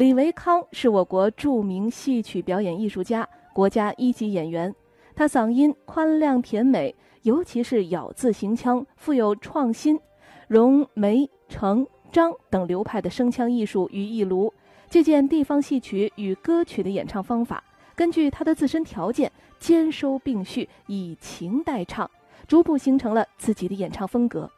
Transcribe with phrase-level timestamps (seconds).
[0.00, 4.74] 李维康是我国著名戏曲表演艺术家，国家一级演员。
[5.14, 10.00] 他嗓音宽亮甜美，尤其是咬字行腔富有创新，
[10.48, 14.50] 融梅、程、张等流派的声腔艺术于一炉，
[14.88, 17.62] 借鉴地方戏曲与歌曲的演唱方法，
[17.94, 22.10] 根据他的自身条件兼收并蓄，以情代唱，
[22.48, 24.50] 逐步形成了自己的演唱风格。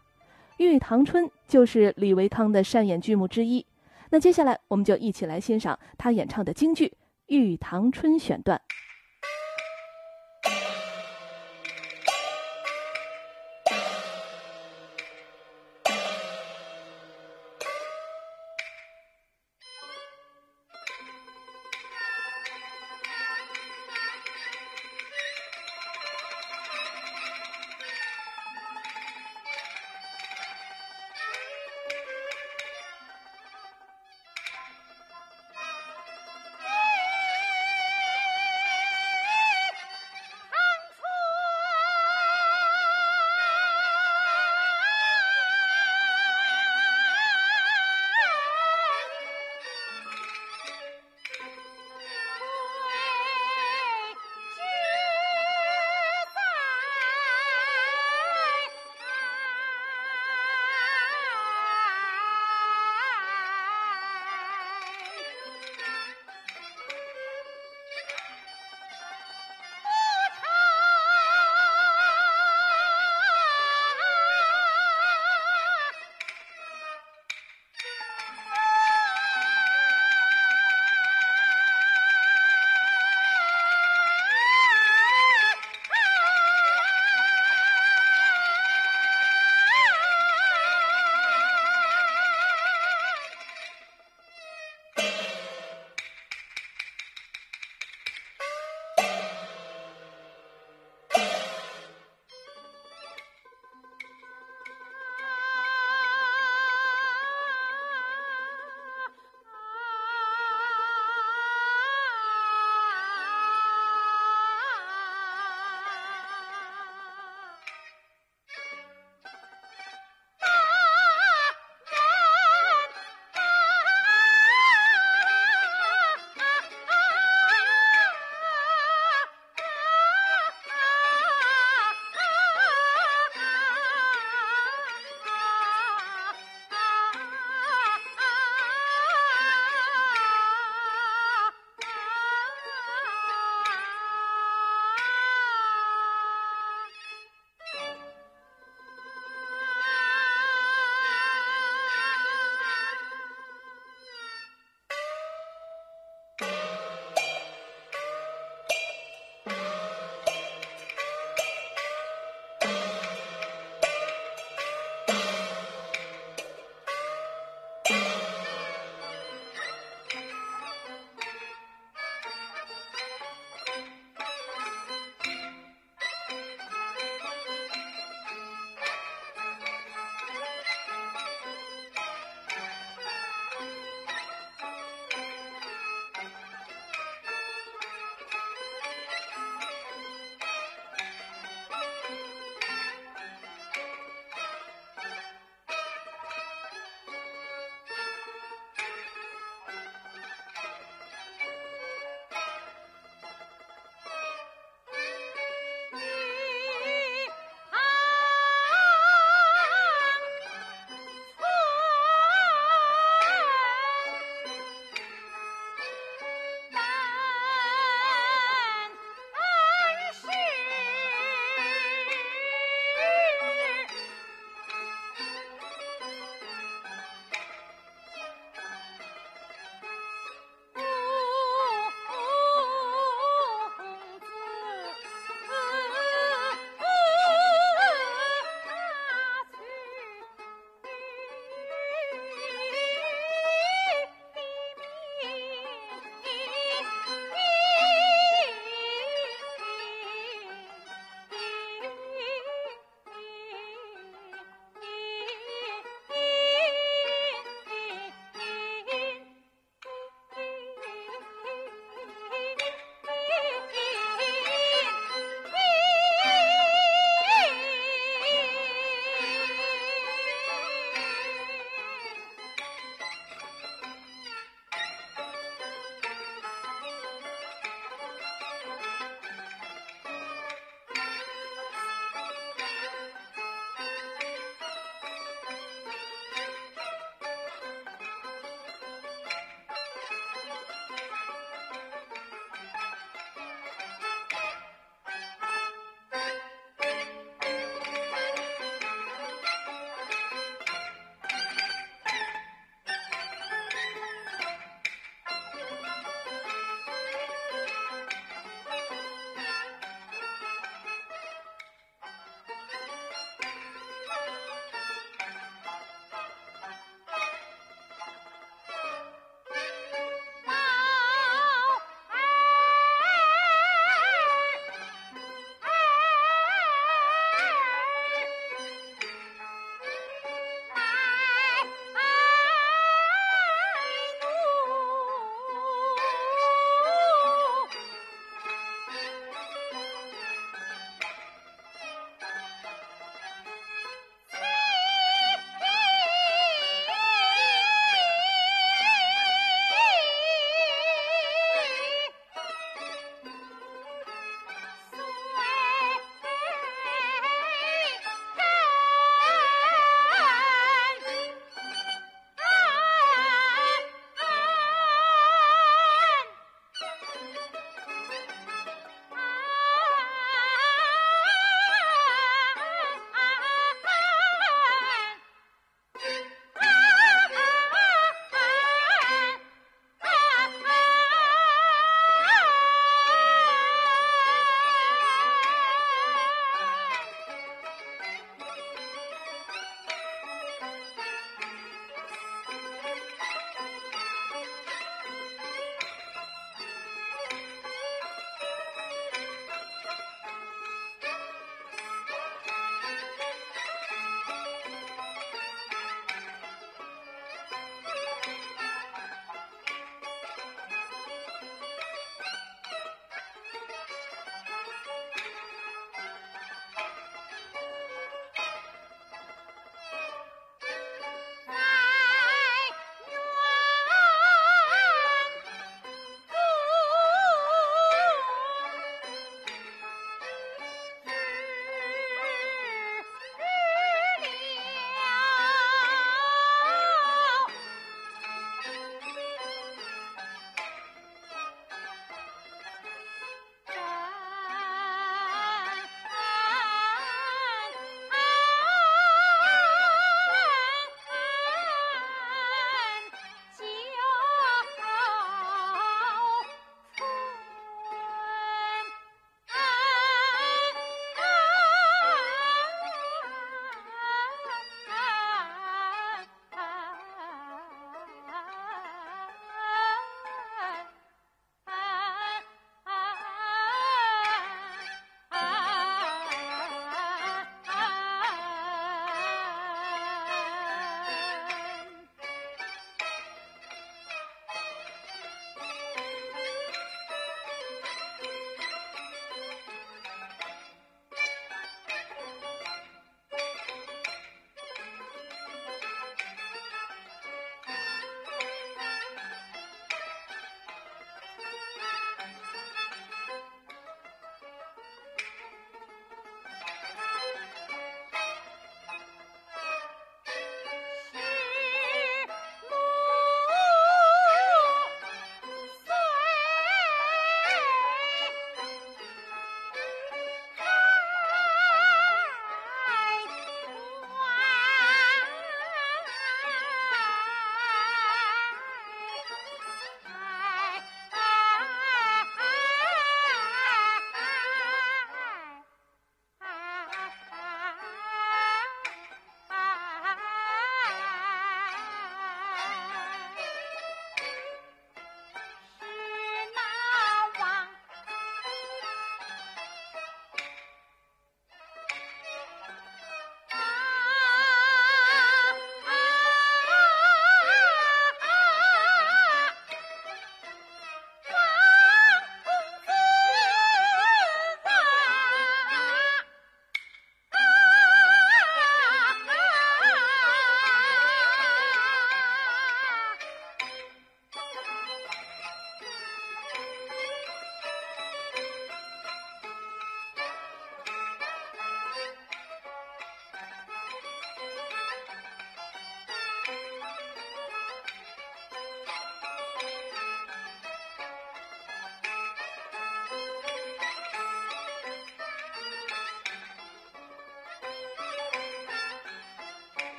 [0.64, 3.66] 《玉堂春》就是李维康的擅演剧目之一。
[4.12, 6.86] 那接下来，我们就一起来欣赏他演唱的京剧
[7.28, 8.60] 《玉堂春》选段。